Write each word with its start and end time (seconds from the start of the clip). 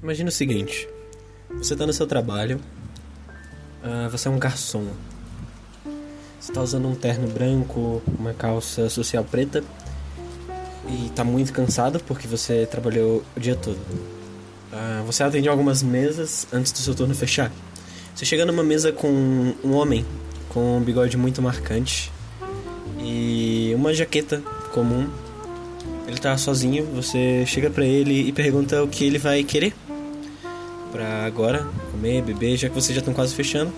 Imagina 0.00 0.28
o 0.28 0.32
seguinte: 0.32 0.88
você 1.58 1.74
tá 1.74 1.84
no 1.84 1.92
seu 1.92 2.06
trabalho, 2.06 2.60
uh, 3.82 4.08
você 4.10 4.28
é 4.28 4.30
um 4.30 4.38
garçom. 4.38 4.86
Você 6.40 6.52
tá 6.52 6.62
usando 6.62 6.86
um 6.86 6.94
terno 6.94 7.26
branco, 7.28 8.00
uma 8.18 8.32
calça 8.32 8.88
social 8.88 9.24
preta 9.24 9.62
e 10.88 11.10
tá 11.10 11.24
muito 11.24 11.52
cansado 11.52 12.00
porque 12.06 12.28
você 12.28 12.64
trabalhou 12.64 13.24
o 13.36 13.40
dia 13.40 13.56
todo. 13.56 13.76
Uh, 13.76 15.04
você 15.04 15.24
atende 15.24 15.48
algumas 15.48 15.82
mesas 15.82 16.46
antes 16.52 16.70
do 16.70 16.78
seu 16.78 16.94
turno 16.94 17.14
fechar. 17.14 17.50
Você 18.14 18.24
chega 18.24 18.46
numa 18.46 18.62
mesa 18.62 18.92
com 18.92 19.08
um 19.64 19.74
homem 19.74 20.06
com 20.48 20.78
um 20.78 20.80
bigode 20.80 21.16
muito 21.16 21.42
marcante 21.42 22.10
e 23.00 23.72
uma 23.74 23.92
jaqueta 23.92 24.40
comum. 24.72 25.08
Ele 26.06 26.18
tá 26.18 26.38
sozinho, 26.38 26.84
você 26.86 27.44
chega 27.46 27.68
para 27.68 27.84
ele 27.84 28.28
e 28.28 28.32
pergunta 28.32 28.82
o 28.82 28.88
que 28.88 29.04
ele 29.04 29.18
vai 29.18 29.42
querer 29.42 29.74
para 30.90 31.24
agora, 31.24 31.66
comer, 31.90 32.22
beber, 32.22 32.56
já 32.56 32.68
que 32.68 32.74
vocês 32.74 32.94
já 32.94 33.00
estão 33.00 33.14
quase 33.14 33.34
fechando. 33.34 33.72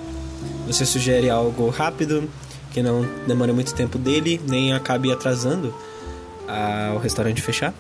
Você 0.66 0.87
sugere 0.87 1.28
algo 1.28 1.68
rápido, 1.68 2.28
que 2.73 2.82
não 2.82 3.06
demore 3.27 3.52
muito 3.52 3.74
tempo 3.74 3.98
dele, 3.98 4.41
nem 4.48 4.73
acabe 4.73 5.12
atrasando 5.12 5.74
o 6.95 6.98
restaurante 6.98 7.41
fechar. 7.42 7.74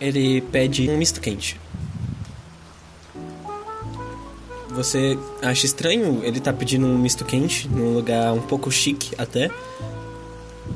Ele 0.00 0.40
pede 0.40 0.88
um 0.90 0.96
misto 0.96 1.20
quente. 1.20 1.60
Você 4.70 5.16
acha 5.40 5.66
estranho 5.66 6.20
ele 6.24 6.40
tá 6.40 6.52
pedindo 6.52 6.84
um 6.84 6.98
misto 6.98 7.24
quente 7.24 7.68
num 7.68 7.94
lugar 7.94 8.32
um 8.32 8.40
pouco 8.40 8.70
chique 8.72 9.14
até. 9.16 9.50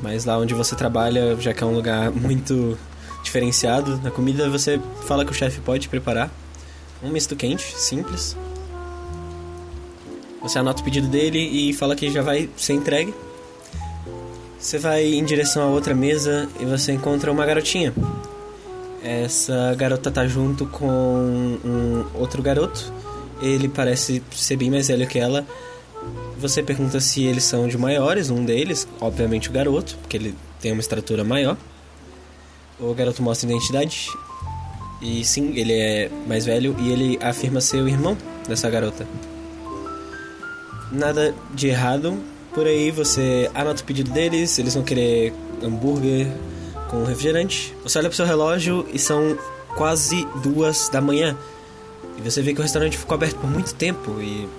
Mas 0.01 0.23
lá 0.23 0.37
onde 0.37 0.53
você 0.53 0.75
trabalha, 0.75 1.35
já 1.39 1.53
que 1.53 1.63
é 1.63 1.67
um 1.67 1.73
lugar 1.73 2.09
muito 2.09 2.77
diferenciado 3.21 3.99
na 4.01 4.09
comida, 4.09 4.49
você 4.49 4.79
fala 5.05 5.25
que 5.25 5.31
o 5.31 5.35
chefe 5.35 5.59
pode 5.59 5.89
preparar 5.89 6.31
um 7.03 7.09
misto 7.09 7.35
quente, 7.35 7.63
simples. 7.77 8.35
Você 10.41 10.57
anota 10.57 10.81
o 10.81 10.85
pedido 10.85 11.07
dele 11.07 11.39
e 11.39 11.73
fala 11.73 11.95
que 11.95 12.09
já 12.09 12.21
vai 12.21 12.49
ser 12.55 12.73
entregue. 12.73 13.13
Você 14.59 14.77
vai 14.77 15.05
em 15.05 15.23
direção 15.23 15.63
a 15.63 15.67
outra 15.67 15.93
mesa 15.93 16.49
e 16.59 16.65
você 16.65 16.91
encontra 16.91 17.31
uma 17.31 17.45
garotinha. 17.45 17.93
Essa 19.01 19.73
garota 19.75 20.11
tá 20.11 20.27
junto 20.27 20.65
com 20.65 20.87
um 21.63 22.05
outro 22.13 22.41
garoto. 22.41 22.91
Ele 23.41 23.69
parece 23.69 24.21
ser 24.31 24.57
bem 24.57 24.69
mais 24.69 24.87
velho 24.87 25.07
que 25.07 25.17
ela. 25.17 25.45
Você 26.37 26.63
pergunta 26.63 26.99
se 26.99 27.23
eles 27.23 27.43
são 27.43 27.67
de 27.67 27.77
maiores, 27.77 28.29
um 28.29 28.43
deles, 28.43 28.87
obviamente 28.99 29.49
o 29.49 29.51
garoto, 29.51 29.97
porque 30.01 30.17
ele 30.17 30.35
tem 30.59 30.71
uma 30.71 30.81
estatura 30.81 31.23
maior. 31.23 31.57
O 32.79 32.93
garoto 32.93 33.21
mostra 33.21 33.49
identidade 33.49 34.09
e 35.01 35.23
sim, 35.23 35.53
ele 35.55 35.73
é 35.73 36.09
mais 36.27 36.45
velho 36.45 36.75
e 36.79 36.91
ele 36.91 37.19
afirma 37.21 37.61
ser 37.61 37.81
o 37.81 37.87
irmão 37.87 38.17
dessa 38.47 38.69
garota. 38.69 39.07
Nada 40.91 41.33
de 41.53 41.67
errado. 41.67 42.17
Por 42.53 42.65
aí 42.65 42.91
você 42.91 43.49
anota 43.53 43.81
o 43.81 43.85
pedido 43.85 44.11
deles, 44.11 44.57
eles 44.57 44.73
vão 44.73 44.83
querer 44.83 45.33
hambúrguer 45.63 46.27
com 46.89 47.03
refrigerante. 47.03 47.75
Você 47.83 47.99
olha 47.99 48.09
pro 48.09 48.15
seu 48.15 48.25
relógio 48.25 48.85
e 48.91 48.99
são 48.99 49.37
quase 49.75 50.27
duas 50.43 50.89
da 50.89 50.99
manhã. 50.99 51.37
E 52.17 52.21
você 52.21 52.41
vê 52.41 52.53
que 52.53 52.59
o 52.59 52.63
restaurante 52.63 52.97
ficou 52.97 53.15
aberto 53.15 53.37
por 53.37 53.49
muito 53.49 53.73
tempo 53.75 54.19
e 54.19 54.49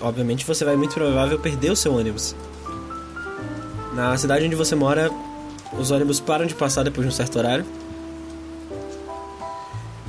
obviamente 0.00 0.46
você 0.46 0.64
vai 0.64 0.76
muito 0.76 0.94
provável 0.94 1.38
perder 1.38 1.70
o 1.70 1.76
seu 1.76 1.92
ônibus. 1.92 2.34
Na 3.92 4.16
cidade 4.16 4.46
onde 4.46 4.54
você 4.54 4.74
mora, 4.74 5.10
os 5.76 5.90
ônibus 5.90 6.20
param 6.20 6.46
de 6.46 6.54
passar 6.54 6.84
depois 6.84 7.06
de 7.06 7.12
um 7.12 7.16
certo 7.16 7.38
horário. 7.38 7.66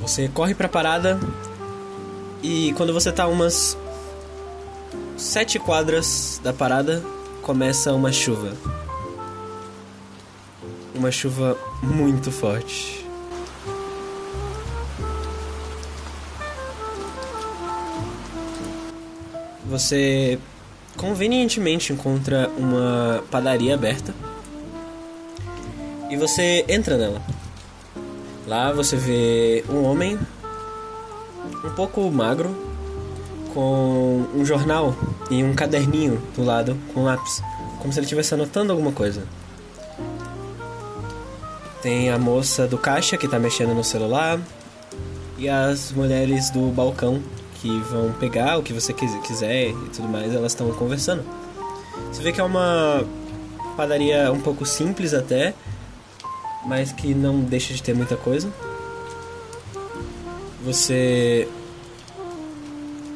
Você 0.02 0.28
corre 0.28 0.52
pra 0.52 0.68
parada 0.68 1.18
e 2.42 2.72
quando 2.76 2.92
você 2.92 3.12
tá 3.12 3.28
umas 3.28 3.78
sete 5.16 5.60
quadras 5.60 6.40
da 6.42 6.52
parada, 6.52 7.00
começa 7.40 7.94
uma 7.94 8.10
chuva. 8.10 8.52
Uma 10.92 11.12
chuva 11.12 11.56
muito 11.80 12.32
forte. 12.32 13.06
Você 19.66 20.36
convenientemente 20.96 21.92
encontra 21.92 22.50
uma 22.58 23.22
padaria 23.30 23.74
aberta 23.74 24.12
e 26.10 26.16
você 26.16 26.64
entra 26.68 26.98
nela. 26.98 27.22
Lá 28.46 28.72
você 28.72 28.96
vê 28.96 29.64
um 29.68 29.84
homem 29.84 30.18
um 31.64 31.70
pouco 31.70 32.10
magro 32.10 32.54
com 33.54 34.26
um 34.34 34.44
jornal 34.44 34.94
e 35.30 35.42
um 35.44 35.54
caderninho 35.54 36.20
do 36.34 36.42
lado 36.42 36.76
com 36.92 37.04
lápis, 37.04 37.42
como 37.80 37.92
se 37.92 37.98
ele 37.98 38.06
estivesse 38.06 38.34
anotando 38.34 38.72
alguma 38.72 38.92
coisa. 38.92 39.24
Tem 41.80 42.10
a 42.10 42.18
moça 42.18 42.66
do 42.66 42.78
caixa 42.78 43.16
que 43.16 43.26
está 43.26 43.38
mexendo 43.38 43.74
no 43.74 43.84
celular 43.84 44.40
e 45.36 45.48
as 45.48 45.92
mulheres 45.92 46.50
do 46.50 46.70
balcão 46.72 47.22
que 47.60 47.80
vão 47.80 48.12
pegar 48.12 48.58
o 48.58 48.62
que 48.62 48.72
você 48.72 48.92
quiser 48.92 49.70
e 49.70 49.88
tudo 49.94 50.08
mais, 50.08 50.34
elas 50.34 50.52
estão 50.52 50.70
conversando. 50.72 51.24
Você 52.10 52.22
vê 52.22 52.32
que 52.32 52.40
é 52.40 52.44
uma 52.44 53.04
padaria 53.76 54.30
um 54.32 54.40
pouco 54.40 54.66
simples 54.66 55.14
até, 55.14 55.54
mas 56.64 56.92
que 56.92 57.14
não 57.14 57.40
deixa 57.40 57.74
de 57.74 57.82
ter 57.82 57.94
muita 57.94 58.16
coisa. 58.16 58.52
Você 60.64 61.48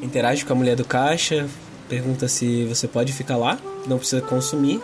interage 0.03 0.45
com 0.45 0.53
a 0.53 0.57
mulher 0.57 0.77
do 0.77 0.85
caixa, 0.85 1.49
pergunta 1.89 2.29
se 2.29 2.65
você 2.65 2.89
pode 2.89 3.13
ficar 3.13 3.37
lá, 3.37 3.59
não 3.87 3.99
precisa 3.99 4.21
consumir, 4.21 4.83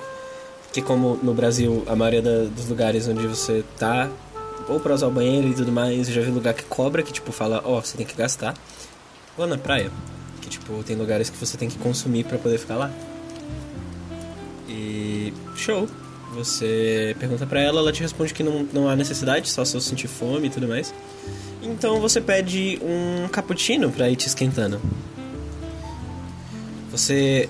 que 0.72 0.80
como 0.80 1.18
no 1.22 1.34
Brasil 1.34 1.82
a 1.86 1.96
maioria 1.96 2.22
da, 2.22 2.44
dos 2.44 2.68
lugares 2.68 3.08
onde 3.08 3.26
você 3.26 3.64
tá, 3.78 4.08
ou 4.68 4.78
para 4.78 4.94
usar 4.94 5.08
o 5.08 5.10
banheiro 5.10 5.48
e 5.48 5.54
tudo 5.54 5.72
mais, 5.72 6.08
eu 6.08 6.14
já 6.14 6.22
vi 6.22 6.30
lugar 6.30 6.54
que 6.54 6.64
cobra, 6.64 7.02
que 7.02 7.12
tipo 7.12 7.32
fala, 7.32 7.60
ó, 7.64 7.78
oh, 7.78 7.80
você 7.80 7.96
tem 7.96 8.06
que 8.06 8.14
gastar. 8.14 8.54
Ou 9.36 9.46
na 9.46 9.58
praia, 9.58 9.90
que 10.40 10.48
tipo 10.48 10.82
tem 10.84 10.96
lugares 10.96 11.28
que 11.28 11.36
você 11.36 11.56
tem 11.56 11.68
que 11.68 11.78
consumir 11.78 12.24
para 12.24 12.38
poder 12.38 12.58
ficar 12.58 12.76
lá. 12.76 12.90
E 14.68 15.32
show. 15.56 15.88
Você 16.34 17.14
pergunta 17.18 17.46
para 17.46 17.60
ela, 17.60 17.80
ela 17.80 17.92
te 17.92 18.00
responde 18.00 18.32
que 18.32 18.42
não, 18.42 18.66
não 18.72 18.88
há 18.88 18.96
necessidade, 18.96 19.50
só 19.50 19.64
se 19.64 19.76
eu 19.76 19.80
sentir 19.80 20.08
fome 20.08 20.46
e 20.46 20.50
tudo 20.50 20.66
mais. 20.66 20.94
Então 21.62 22.00
você 22.00 22.20
pede 22.20 22.78
um 22.82 23.28
cappuccino 23.28 23.90
para 23.92 24.08
ir 24.08 24.16
te 24.16 24.28
esquentando. 24.28 24.80
Você, 26.90 27.48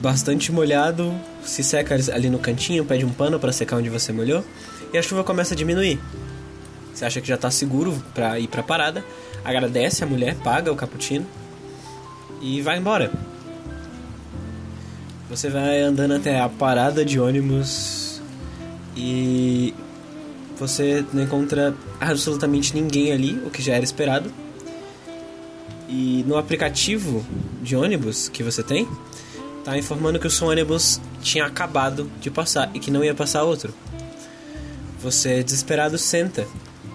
bastante 0.00 0.52
molhado, 0.52 1.14
se 1.42 1.64
seca 1.64 1.94
ali 2.12 2.28
no 2.28 2.38
cantinho, 2.38 2.84
pede 2.84 3.04
um 3.04 3.12
pano 3.12 3.40
para 3.40 3.50
secar 3.50 3.76
onde 3.76 3.88
você 3.88 4.12
molhou, 4.12 4.44
e 4.92 4.98
a 4.98 5.02
chuva 5.02 5.24
começa 5.24 5.54
a 5.54 5.56
diminuir. 5.56 5.98
Você 6.94 7.04
acha 7.04 7.20
que 7.20 7.28
já 7.28 7.36
tá 7.36 7.50
seguro 7.50 8.02
para 8.14 8.38
ir 8.38 8.48
pra 8.48 8.62
parada, 8.62 9.04
agradece 9.44 10.04
a 10.04 10.06
mulher, 10.06 10.34
paga 10.36 10.70
o 10.70 10.76
cappuccino 10.76 11.26
e 12.42 12.60
vai 12.60 12.78
embora. 12.78 13.10
Você 15.30 15.48
vai 15.48 15.80
andando 15.80 16.14
até 16.14 16.40
a 16.40 16.48
parada 16.48 17.04
de 17.04 17.20
ônibus 17.20 18.07
e 18.98 19.72
você 20.58 21.04
não 21.12 21.22
encontra 21.22 21.72
absolutamente 22.00 22.74
ninguém 22.74 23.12
ali, 23.12 23.40
o 23.46 23.50
que 23.50 23.62
já 23.62 23.74
era 23.74 23.84
esperado. 23.84 24.30
E 25.88 26.24
no 26.26 26.36
aplicativo 26.36 27.24
de 27.62 27.76
ônibus 27.76 28.28
que 28.28 28.42
você 28.42 28.60
tem, 28.60 28.88
tá 29.64 29.78
informando 29.78 30.18
que 30.18 30.26
o 30.26 30.30
seu 30.30 30.48
ônibus 30.48 31.00
tinha 31.22 31.46
acabado 31.46 32.10
de 32.20 32.28
passar 32.28 32.70
e 32.74 32.80
que 32.80 32.90
não 32.90 33.04
ia 33.04 33.14
passar 33.14 33.44
outro. 33.44 33.72
Você, 35.00 35.44
desesperado, 35.44 35.96
senta 35.96 36.44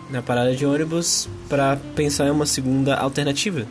na 0.09 0.21
parada 0.21 0.53
de 0.53 0.65
ônibus 0.65 1.29
para 1.47 1.77
pensar 1.95 2.27
em 2.27 2.31
uma 2.31 2.45
segunda 2.45 2.95
alternativa. 2.95 3.65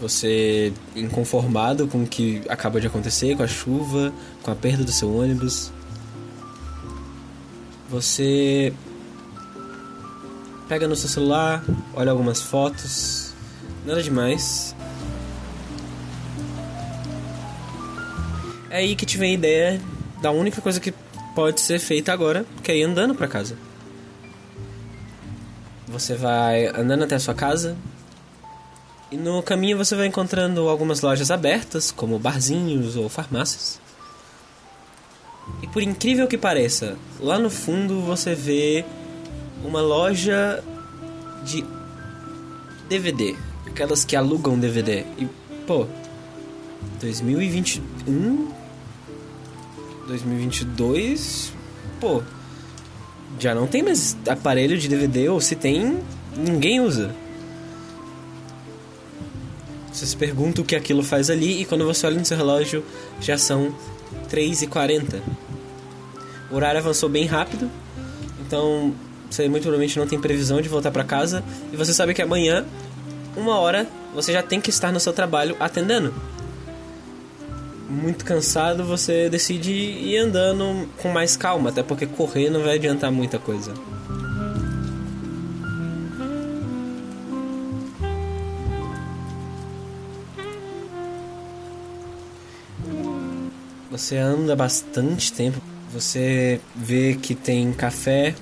Você 0.00 0.72
inconformado 0.94 1.86
com 1.88 2.02
o 2.02 2.06
que 2.06 2.42
acaba 2.48 2.80
de 2.80 2.86
acontecer, 2.86 3.36
com 3.36 3.42
a 3.42 3.46
chuva, 3.46 4.12
com 4.42 4.50
a 4.50 4.54
perda 4.54 4.84
do 4.84 4.92
seu 4.92 5.14
ônibus. 5.14 5.72
Você 7.88 8.72
pega 10.68 10.86
no 10.86 10.96
seu 10.96 11.08
celular, 11.08 11.64
olha 11.94 12.10
algumas 12.10 12.42
fotos, 12.42 13.32
nada 13.86 14.02
demais. 14.02 14.74
É 18.68 18.78
aí 18.78 18.94
que 18.96 19.06
te 19.06 19.16
vem 19.16 19.30
a 19.30 19.34
ideia 19.34 19.80
da 20.20 20.30
única 20.30 20.60
coisa 20.60 20.80
que 20.80 20.92
pode 21.34 21.60
ser 21.60 21.78
feita 21.78 22.12
agora, 22.12 22.44
que 22.62 22.72
é 22.72 22.76
ir 22.76 22.82
andando 22.82 23.14
para 23.14 23.28
casa. 23.28 23.56
Você 25.86 26.14
vai 26.14 26.66
andando 26.66 27.04
até 27.04 27.14
a 27.14 27.20
sua 27.20 27.34
casa, 27.34 27.76
e 29.10 29.16
no 29.16 29.42
caminho 29.42 29.78
você 29.78 29.94
vai 29.94 30.06
encontrando 30.06 30.68
algumas 30.68 31.00
lojas 31.00 31.30
abertas, 31.30 31.90
como 31.90 32.18
barzinhos 32.18 32.96
ou 32.96 33.08
farmácias. 33.08 33.80
E 35.62 35.66
por 35.68 35.82
incrível 35.82 36.26
que 36.26 36.36
pareça, 36.36 36.96
lá 37.20 37.38
no 37.38 37.48
fundo 37.48 38.00
você 38.00 38.34
vê 38.34 38.84
uma 39.64 39.80
loja 39.80 40.62
de 41.44 41.64
DVD, 42.88 43.36
aquelas 43.66 44.04
que 44.04 44.16
alugam 44.16 44.58
DVD. 44.58 45.04
E, 45.16 45.28
pô, 45.66 45.86
2021, 47.00 48.50
2022, 50.08 51.52
pô, 52.00 52.22
já 53.38 53.54
não 53.54 53.66
tem 53.66 53.82
mais 53.82 54.16
aparelho 54.28 54.76
de 54.76 54.88
DVD, 54.88 55.28
ou 55.28 55.40
se 55.40 55.54
tem, 55.54 56.00
ninguém 56.36 56.80
usa. 56.80 57.14
Você 59.96 60.04
se 60.04 60.14
pergunta 60.14 60.60
o 60.60 60.64
que 60.64 60.76
aquilo 60.76 61.02
faz 61.02 61.30
ali 61.30 61.62
e 61.62 61.64
quando 61.64 61.86
você 61.86 62.06
olha 62.06 62.18
no 62.18 62.24
seu 62.26 62.36
relógio 62.36 62.84
já 63.18 63.38
são 63.38 63.74
3h40. 64.30 65.22
O 66.50 66.54
horário 66.54 66.78
avançou 66.78 67.08
bem 67.08 67.24
rápido, 67.24 67.70
então 68.46 68.94
você 69.30 69.48
muito 69.48 69.62
provavelmente 69.62 69.98
não 69.98 70.06
tem 70.06 70.20
previsão 70.20 70.60
de 70.60 70.68
voltar 70.68 70.90
para 70.90 71.02
casa 71.02 71.42
e 71.72 71.78
você 71.78 71.94
sabe 71.94 72.12
que 72.12 72.20
amanhã, 72.20 72.66
uma 73.34 73.58
hora, 73.58 73.88
você 74.14 74.34
já 74.34 74.42
tem 74.42 74.60
que 74.60 74.68
estar 74.68 74.92
no 74.92 75.00
seu 75.00 75.14
trabalho 75.14 75.56
atendendo. 75.58 76.12
Muito 77.88 78.22
cansado, 78.22 78.84
você 78.84 79.30
decide 79.30 79.72
ir 79.72 80.18
andando 80.18 80.90
com 80.98 81.08
mais 81.08 81.38
calma, 81.38 81.70
até 81.70 81.82
porque 81.82 82.04
correr 82.04 82.50
não 82.50 82.62
vai 82.62 82.74
adiantar 82.74 83.10
muita 83.10 83.38
coisa. 83.38 83.72
Você 93.96 94.18
anda 94.18 94.54
bastante 94.54 95.32
tempo, 95.32 95.58
você 95.90 96.60
vê 96.74 97.14
que 97.14 97.34
tem 97.34 97.72
café 97.72 98.34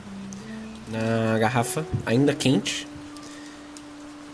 na 0.88 1.38
garrafa, 1.38 1.86
ainda 2.04 2.34
quente. 2.34 2.88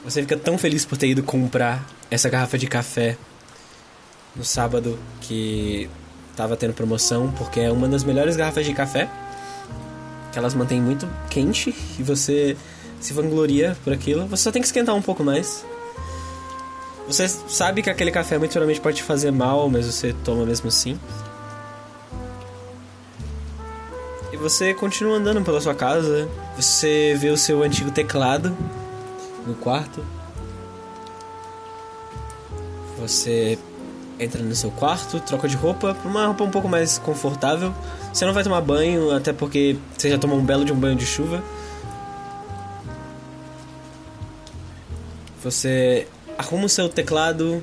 Você 0.03 0.23
fica 0.23 0.35
tão 0.39 0.57
feliz 0.57 0.87
por 0.87 0.97
ter 0.97 1.09
ido 1.09 1.23
comprar 1.23 1.87
essa 2.11 2.31
garrafa 2.31 2.57
de 2.57 2.67
café 2.67 3.19
no 4.35 4.43
sábado 4.43 4.99
que 5.21 5.91
tava 6.35 6.57
tendo 6.57 6.73
promoção, 6.73 7.31
porque 7.33 7.61
é 7.61 7.71
uma 7.71 7.87
das 7.87 8.03
melhores 8.03 8.35
garrafas 8.35 8.65
de 8.65 8.73
café. 8.73 9.07
Que 10.33 10.39
elas 10.39 10.55
mantêm 10.55 10.81
muito 10.81 11.07
quente 11.29 11.77
e 11.99 12.03
você 12.03 12.57
se 12.99 13.13
vangloria 13.13 13.77
por 13.85 13.93
aquilo. 13.93 14.27
Você 14.29 14.45
só 14.45 14.51
tem 14.51 14.63
que 14.63 14.69
esquentar 14.69 14.95
um 14.95 15.03
pouco 15.03 15.23
mais. 15.23 15.67
Você 17.07 17.29
sabe 17.29 17.83
que 17.83 17.91
aquele 17.91 18.11
café 18.11 18.39
muito 18.39 18.53
provavelmente 18.53 18.81
pode 18.81 18.99
te 18.99 19.03
fazer 19.03 19.31
mal, 19.31 19.69
mas 19.69 19.87
você 19.87 20.13
toma 20.25 20.47
mesmo 20.47 20.69
assim. 20.69 20.99
E 24.33 24.37
você 24.37 24.73
continua 24.73 25.17
andando 25.17 25.43
pela 25.43 25.61
sua 25.61 25.75
casa. 25.75 26.29
Você 26.57 27.17
vê 27.19 27.31
o 27.31 27.37
seu 27.37 27.63
antigo 27.63 27.91
teclado 27.91 28.57
no 29.47 29.55
quarto. 29.55 30.05
Você 32.99 33.59
entra 34.19 34.43
no 34.43 34.55
seu 34.55 34.71
quarto, 34.71 35.19
troca 35.21 35.49
de 35.49 35.57
roupa 35.57 35.97
uma 36.05 36.27
roupa 36.27 36.45
um 36.45 36.51
pouco 36.51 36.69
mais 36.69 36.99
confortável. 36.99 37.75
Você 38.13 38.25
não 38.27 38.35
vai 38.35 38.45
tomar 38.45 38.61
banho, 38.61 39.15
até 39.15 39.33
porque 39.33 39.77
você 39.97 40.11
já 40.11 40.19
tomou 40.19 40.39
um 40.39 40.45
belo 40.45 40.65
de 40.65 40.73
um 40.73 40.77
banho 40.77 40.95
de 40.95 41.07
chuva. 41.07 41.43
Você 45.43 46.07
arruma 46.41 46.65
o 46.65 46.69
seu 46.71 46.89
teclado, 46.89 47.63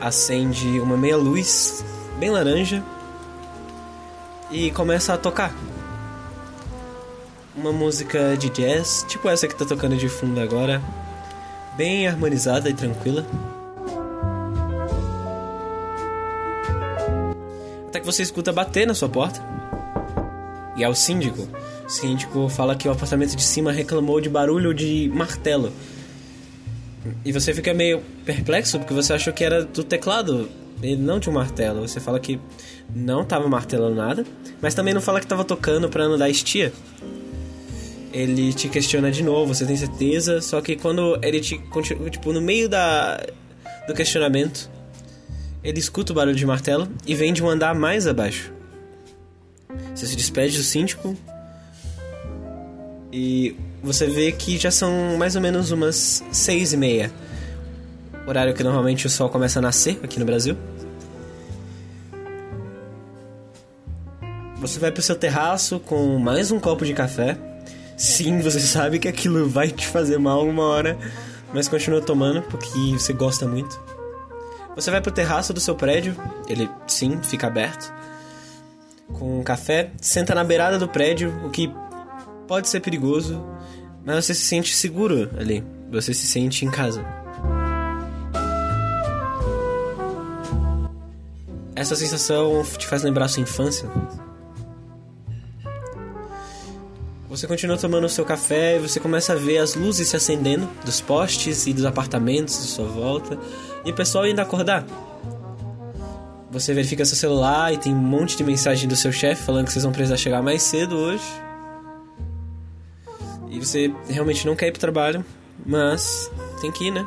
acende 0.00 0.78
uma 0.78 0.96
meia 0.96 1.16
luz 1.16 1.84
bem 2.16 2.30
laranja 2.30 2.80
e 4.52 4.70
começa 4.70 5.12
a 5.12 5.18
tocar. 5.18 5.52
Uma 7.56 7.72
música 7.72 8.36
de 8.36 8.48
jazz, 8.50 9.04
tipo 9.08 9.28
essa 9.28 9.48
que 9.48 9.56
tá 9.56 9.64
tocando 9.64 9.96
de 9.96 10.08
fundo 10.08 10.40
agora, 10.40 10.80
bem 11.76 12.06
harmonizada 12.06 12.70
e 12.70 12.72
tranquila. 12.72 13.26
Até 17.88 17.98
que 17.98 18.06
você 18.06 18.22
escuta 18.22 18.52
bater 18.52 18.86
na 18.86 18.94
sua 18.94 19.08
porta. 19.08 19.44
E 20.76 20.84
é 20.84 20.88
o 20.88 20.94
síndico. 20.94 21.48
O 21.84 21.90
síndico 21.90 22.48
fala 22.48 22.76
que 22.76 22.86
o 22.86 22.92
apartamento 22.92 23.34
de 23.34 23.42
cima 23.42 23.72
reclamou 23.72 24.20
de 24.20 24.28
barulho 24.28 24.72
de 24.72 25.10
martelo 25.12 25.72
e 27.24 27.32
você 27.32 27.52
fica 27.52 27.74
meio 27.74 28.02
perplexo 28.24 28.78
porque 28.78 28.94
você 28.94 29.12
achou 29.12 29.32
que 29.32 29.42
era 29.42 29.64
do 29.64 29.82
teclado 29.82 30.48
e 30.82 30.96
não 30.96 31.18
de 31.18 31.28
um 31.28 31.32
martelo. 31.32 31.86
Você 31.86 32.00
fala 32.00 32.18
que 32.18 32.40
não 32.94 33.22
estava 33.22 33.48
martelando 33.48 33.94
nada, 33.94 34.24
mas 34.60 34.74
também 34.74 34.94
não 34.94 35.00
fala 35.00 35.18
que 35.18 35.26
estava 35.26 35.44
tocando 35.44 35.88
para 35.88 36.08
não 36.08 36.18
dar 36.18 36.28
estia. 36.28 36.72
Ele 38.12 38.52
te 38.52 38.68
questiona 38.68 39.10
de 39.10 39.22
novo, 39.22 39.54
você 39.54 39.64
tem 39.64 39.76
certeza? 39.76 40.40
Só 40.40 40.60
que 40.60 40.76
quando 40.76 41.18
ele 41.22 41.40
te 41.40 41.60
tipo, 42.10 42.32
no 42.32 42.40
meio 42.40 42.68
da 42.68 43.20
do 43.86 43.94
questionamento, 43.94 44.70
ele 45.64 45.78
escuta 45.78 46.12
o 46.12 46.14
barulho 46.14 46.36
de 46.36 46.46
martelo 46.46 46.88
e 47.06 47.14
vem 47.14 47.32
de 47.32 47.42
um 47.42 47.48
andar 47.48 47.74
mais 47.74 48.06
abaixo. 48.06 48.52
Você 49.94 50.06
se 50.06 50.14
despede 50.14 50.56
do 50.56 50.62
síndico 50.62 51.16
e 53.12 53.54
você 53.82 54.06
vê 54.06 54.32
que 54.32 54.56
já 54.56 54.70
são 54.70 55.16
mais 55.18 55.36
ou 55.36 55.42
menos 55.42 55.70
umas 55.70 56.24
seis 56.32 56.72
e 56.72 56.76
meia. 56.76 57.12
Horário 58.26 58.54
que 58.54 58.64
normalmente 58.64 59.06
o 59.06 59.10
sol 59.10 59.28
começa 59.28 59.58
a 59.58 59.62
nascer 59.62 60.00
aqui 60.02 60.18
no 60.18 60.24
Brasil. 60.24 60.56
Você 64.56 64.78
vai 64.78 64.90
pro 64.92 65.02
seu 65.02 65.16
terraço 65.16 65.80
com 65.80 66.18
mais 66.18 66.50
um 66.50 66.58
copo 66.58 66.84
de 66.84 66.94
café. 66.94 67.36
Sim, 67.96 68.40
você 68.40 68.58
sabe 68.60 68.98
que 68.98 69.08
aquilo 69.08 69.48
vai 69.48 69.68
te 69.68 69.86
fazer 69.86 70.18
mal 70.18 70.46
uma 70.46 70.64
hora, 70.64 70.96
mas 71.52 71.68
continua 71.68 72.00
tomando 72.00 72.40
porque 72.42 72.78
você 72.92 73.12
gosta 73.12 73.46
muito. 73.46 73.78
Você 74.74 74.90
vai 74.90 75.02
pro 75.02 75.12
terraço 75.12 75.52
do 75.52 75.60
seu 75.60 75.74
prédio, 75.74 76.16
ele 76.48 76.70
sim 76.86 77.20
fica 77.22 77.46
aberto, 77.46 77.92
com 79.12 79.42
café, 79.42 79.90
senta 80.00 80.34
na 80.34 80.42
beirada 80.42 80.78
do 80.78 80.88
prédio, 80.88 81.30
o 81.44 81.50
que 81.50 81.70
pode 82.52 82.68
ser 82.68 82.80
perigoso, 82.80 83.42
mas 84.04 84.26
você 84.26 84.34
se 84.34 84.42
sente 84.42 84.76
seguro 84.76 85.30
ali. 85.38 85.64
Você 85.90 86.12
se 86.12 86.26
sente 86.26 86.66
em 86.66 86.70
casa. 86.70 87.02
Essa 91.74 91.96
sensação 91.96 92.62
te 92.76 92.86
faz 92.86 93.02
lembrar 93.02 93.28
sua 93.28 93.42
infância. 93.42 93.88
Você 97.30 97.46
continua 97.46 97.78
tomando 97.78 98.04
o 98.04 98.08
seu 98.10 98.26
café 98.26 98.76
e 98.76 98.80
você 98.80 99.00
começa 99.00 99.32
a 99.32 99.36
ver 99.36 99.56
as 99.56 99.74
luzes 99.74 100.08
se 100.08 100.16
acendendo 100.16 100.68
dos 100.84 101.00
postes 101.00 101.66
e 101.66 101.72
dos 101.72 101.86
apartamentos 101.86 102.60
de 102.60 102.68
sua 102.68 102.86
volta 102.86 103.38
e 103.82 103.90
o 103.92 103.94
pessoal 103.94 104.24
ainda 104.24 104.42
acordar. 104.42 104.84
Você 106.50 106.74
verifica 106.74 107.02
seu 107.06 107.16
celular 107.16 107.72
e 107.72 107.78
tem 107.78 107.94
um 107.94 107.98
monte 107.98 108.36
de 108.36 108.44
mensagem 108.44 108.86
do 108.86 108.94
seu 108.94 109.10
chefe 109.10 109.42
falando 109.42 109.64
que 109.64 109.72
vocês 109.72 109.84
vão 109.84 109.92
precisar 109.92 110.18
chegar 110.18 110.42
mais 110.42 110.62
cedo 110.62 110.98
hoje 110.98 111.24
e 113.52 113.58
você 113.58 113.94
realmente 114.08 114.46
não 114.46 114.56
quer 114.56 114.68
ir 114.68 114.72
pro 114.72 114.80
trabalho, 114.80 115.22
mas 115.64 116.30
tem 116.60 116.72
que 116.72 116.86
ir, 116.86 116.90
né? 116.90 117.06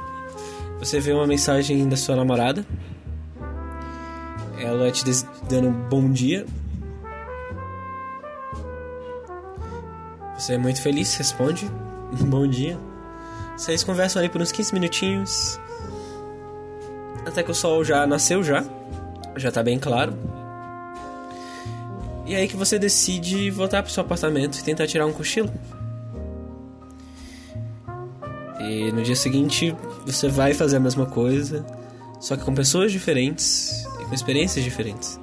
Você 0.78 1.00
vê 1.00 1.12
uma 1.12 1.26
mensagem 1.26 1.90
da 1.90 1.98
sua 1.98 2.16
namorada, 2.16 2.64
ela 4.60 4.92
te 4.92 5.04
dando 5.50 5.70
um 5.70 5.72
bom 5.72 6.12
dia. 6.12 6.46
Você 10.38 10.54
é 10.54 10.58
muito 10.58 10.82
feliz, 10.82 11.16
responde 11.16 11.68
bom 12.22 12.46
dia. 12.48 12.78
Vocês 13.58 13.84
conversam 13.84 14.20
ali 14.20 14.30
por 14.30 14.40
uns 14.40 14.52
15 14.52 14.74
minutinhos. 14.74 15.60
Até 17.26 17.42
que 17.42 17.50
o 17.50 17.56
sol 17.56 17.84
já 17.84 18.06
nasceu 18.06 18.44
já. 18.44 18.64
Já 19.36 19.52
tá 19.52 19.64
bem 19.64 19.80
claro. 19.80 20.14
E 22.28 22.36
aí 22.36 22.48
que 22.48 22.56
você 22.56 22.78
decide 22.78 23.50
voltar 23.50 23.82
pro 23.82 23.92
seu 23.92 24.02
apartamento 24.02 24.60
e 24.60 24.64
tentar 24.64 24.86
tirar 24.86 25.06
um 25.06 25.14
cochilo. 25.14 25.52
E 28.60 28.92
no 28.92 29.04
dia 29.04 29.16
seguinte 29.16 29.76
você 30.06 30.28
vai 30.28 30.54
fazer 30.54 30.78
a 30.78 30.80
mesma 30.80 31.06
coisa, 31.06 31.66
só 32.20 32.36
que 32.38 32.44
com 32.44 32.54
pessoas 32.54 32.92
diferentes 32.92 33.86
e 34.00 34.06
com 34.06 34.14
experiências 34.14 34.64
diferentes. 34.64 35.20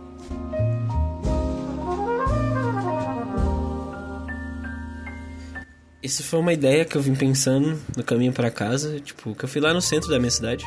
Isso 6.03 6.25
foi 6.25 6.41
uma 6.41 6.53
ideia 6.53 6.85
que 6.85 6.97
eu 6.97 7.01
vim 7.01 7.15
pensando 7.15 7.81
no 7.97 8.03
caminho 8.03 8.33
para 8.33 8.51
casa, 8.51 8.99
tipo, 8.99 9.35
que 9.37 9.45
eu 9.45 9.49
fui 9.49 9.61
lá 9.61 9.73
no 9.73 9.81
centro 9.81 10.11
da 10.11 10.19
minha 10.19 10.31
cidade 10.31 10.67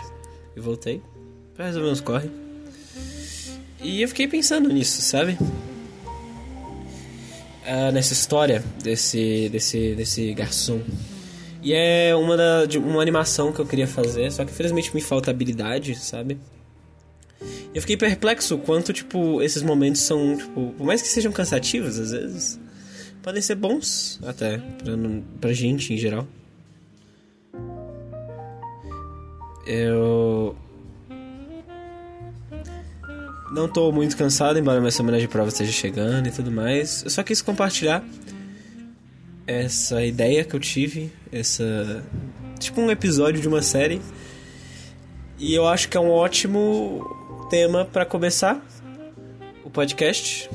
e 0.55 0.59
voltei 0.59 1.01
para 1.53 1.65
resolver 1.65 1.89
uns 1.89 2.01
corre. 2.01 2.29
E 3.81 4.01
eu 4.01 4.07
fiquei 4.07 4.27
pensando 4.27 4.69
nisso, 4.69 5.01
sabe? 5.01 5.37
Ah, 7.67 7.91
nessa 7.91 8.13
história 8.13 8.63
desse 8.81 9.49
desse 9.49 9.95
desse 9.95 10.33
garçom 10.33 10.81
e 11.65 11.73
é 11.73 12.15
uma, 12.15 12.37
da, 12.37 12.65
de, 12.67 12.77
uma 12.77 13.01
animação 13.01 13.51
que 13.51 13.59
eu 13.59 13.65
queria 13.65 13.87
fazer, 13.87 14.31
só 14.31 14.45
que 14.45 14.51
infelizmente 14.51 14.93
me 14.93 15.01
falta 15.01 15.31
habilidade, 15.31 15.95
sabe? 15.95 16.37
Eu 17.73 17.81
fiquei 17.81 17.97
perplexo 17.97 18.55
quanto, 18.59 18.93
tipo, 18.93 19.41
esses 19.41 19.63
momentos 19.63 20.01
são, 20.01 20.37
tipo, 20.37 20.75
por 20.77 20.85
mais 20.85 21.01
que 21.01 21.07
sejam 21.07 21.31
cansativos 21.31 21.97
às 21.97 22.11
vezes, 22.11 22.59
podem 23.23 23.41
ser 23.41 23.55
bons 23.55 24.19
até 24.23 24.59
pra, 24.59 24.93
pra 25.41 25.53
gente 25.53 25.91
em 25.91 25.97
geral. 25.97 26.27
Eu 29.65 30.55
não 33.51 33.67
tô 33.67 33.91
muito 33.91 34.15
cansado, 34.15 34.59
embora 34.59 34.79
minha 34.79 34.91
semana 34.91 35.19
de 35.19 35.27
prova 35.27 35.49
esteja 35.49 35.71
chegando 35.71 36.27
e 36.27 36.31
tudo 36.31 36.51
mais. 36.51 37.01
Eu 37.03 37.09
só 37.09 37.23
quis 37.23 37.41
compartilhar 37.41 38.05
essa 39.47 40.03
ideia 40.03 40.43
que 40.43 40.55
eu 40.55 40.59
tive, 40.59 41.11
essa 41.31 42.03
tipo 42.59 42.81
um 42.81 42.89
episódio 42.89 43.41
de 43.41 43.47
uma 43.47 43.61
série. 43.61 44.01
E 45.37 45.53
eu 45.53 45.67
acho 45.67 45.89
que 45.89 45.97
é 45.97 45.99
um 45.99 46.09
ótimo 46.09 47.47
tema 47.49 47.85
para 47.85 48.05
começar 48.05 48.65
o 49.63 49.69
podcast. 49.69 50.49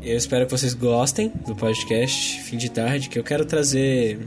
Eu 0.00 0.16
espero 0.16 0.46
que 0.46 0.50
vocês 0.50 0.74
gostem 0.74 1.28
do 1.46 1.54
podcast 1.54 2.40
Fim 2.42 2.56
de 2.56 2.70
Tarde, 2.70 3.08
que 3.08 3.18
eu 3.18 3.24
quero 3.24 3.44
trazer 3.44 4.18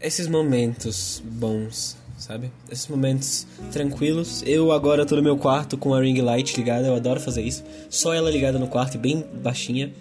esses 0.00 0.26
momentos 0.26 1.22
bons 1.24 1.96
sabe? 2.24 2.50
Esses 2.70 2.88
momentos 2.88 3.46
tranquilos. 3.70 4.42
Eu 4.46 4.72
agora 4.72 5.04
tô 5.04 5.14
no 5.14 5.22
meu 5.22 5.36
quarto 5.36 5.76
com 5.76 5.92
a 5.92 6.00
ring 6.00 6.18
light 6.22 6.56
ligada, 6.56 6.86
eu 6.86 6.94
adoro 6.94 7.20
fazer 7.20 7.42
isso. 7.42 7.62
Só 7.90 8.14
ela 8.14 8.30
ligada 8.30 8.58
no 8.58 8.66
quarto 8.66 8.96
bem 8.96 9.22
baixinha. 9.42 9.92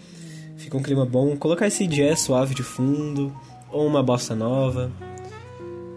Fica 0.55 0.77
um 0.77 0.81
clima 0.81 1.05
bom. 1.05 1.35
Colocar 1.35 1.67
esse 1.67 1.85
jazz 1.85 2.21
suave 2.21 2.55
de 2.55 2.63
fundo 2.63 3.35
ou 3.69 3.85
uma 3.85 4.01
bossa 4.01 4.33
nova. 4.33 4.89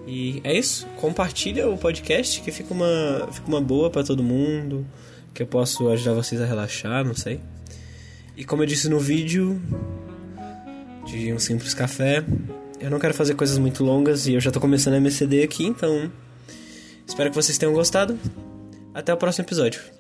E 0.05 0.41
é 0.43 0.53
isso. 0.53 0.85
Compartilha 0.97 1.69
o 1.69 1.79
podcast 1.79 2.41
que 2.41 2.51
fica 2.51 2.75
uma, 2.75 3.29
fica 3.31 3.47
uma 3.47 3.61
boa 3.61 3.89
para 3.89 4.03
todo 4.03 4.21
mundo. 4.21 4.85
Que 5.33 5.45
eu 5.45 5.47
posso 5.47 5.89
ajudar 5.91 6.15
vocês 6.15 6.41
a 6.41 6.45
relaxar, 6.45 7.05
não 7.05 7.15
sei. 7.15 7.41
E 8.37 8.45
como 8.45 8.63
eu 8.63 8.67
disse 8.67 8.89
no 8.89 8.99
vídeo 8.99 9.63
de 11.07 11.33
um 11.33 11.39
simples 11.39 11.73
café, 11.73 12.25
eu 12.81 12.91
não 12.91 12.99
quero 12.99 13.15
fazer 13.15 13.35
coisas 13.35 13.59
muito 13.59 13.85
longas 13.85 14.27
e 14.27 14.35
eu 14.35 14.41
já 14.41 14.51
tô 14.51 14.61
começando 14.61 14.95
a 14.95 14.97
MCD 14.99 15.43
aqui, 15.43 15.65
então 15.65 16.11
espero 17.07 17.31
que 17.31 17.37
vocês 17.37 17.57
tenham 17.59 17.73
gostado. 17.73 18.19
Até 18.95 19.13
o 19.13 19.17
próximo 19.17 19.45
episódio. 19.45 19.96